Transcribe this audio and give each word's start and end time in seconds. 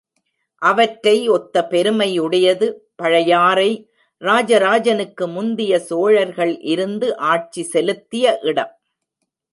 அவற்றை 0.61 1.29
ஒத்த 1.29 1.65
பெருமை 1.65 2.07
உடையது 2.19 2.67
பழையாறை, 2.95 3.69
ராஜராஜனுக்கு 4.21 5.27
முந்திய 5.27 5.79
சோழர்கள் 5.79 6.59
இருந்து 6.65 7.17
ஆட்சி 7.17 7.63
செலுத்திய 7.63 8.39
இடம். 8.41 8.73